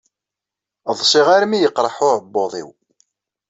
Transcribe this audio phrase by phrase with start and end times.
[0.99, 2.69] Ḍsiɣ armi y-iqerreḥ uɛebbuḍ-iw.